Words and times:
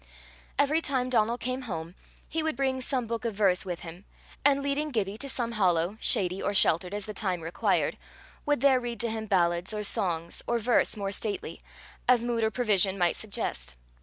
Every 0.57 0.81
time 0.81 1.11
Donal 1.11 1.37
came 1.37 1.61
home, 1.69 1.93
he 2.27 2.41
would 2.41 2.55
bring 2.55 2.81
some 2.81 3.05
book 3.05 3.23
of 3.23 3.35
verse 3.35 3.65
with 3.65 3.81
him, 3.81 4.05
and, 4.43 4.63
leading 4.63 4.89
Gibbie 4.89 5.15
to 5.19 5.29
some 5.29 5.51
hollow, 5.51 5.99
shady 6.01 6.41
or 6.41 6.55
sheltered 6.55 6.91
as 6.91 7.05
the 7.05 7.13
time 7.13 7.41
required, 7.41 7.99
would 8.43 8.61
there 8.61 8.79
read 8.79 8.99
to 9.01 9.11
him 9.11 9.27
ballads, 9.27 9.75
or 9.75 9.83
songs, 9.83 10.41
or 10.47 10.57
verse 10.57 10.97
more 10.97 11.11
stately, 11.11 11.61
as 12.07 12.23
mood 12.23 12.43
or 12.43 12.49
provision 12.49 12.97
might 12.97 13.15
suggest. 13.15 13.75